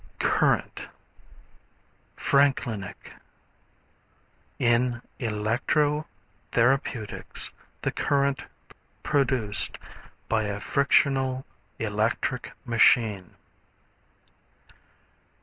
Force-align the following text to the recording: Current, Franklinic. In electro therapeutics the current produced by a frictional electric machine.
Current, 0.17 0.87
Franklinic. 2.17 2.95
In 4.57 5.03
electro 5.19 6.07
therapeutics 6.53 7.53
the 7.83 7.91
current 7.91 8.45
produced 9.03 9.77
by 10.27 10.45
a 10.45 10.59
frictional 10.59 11.45
electric 11.77 12.51
machine. 12.65 13.35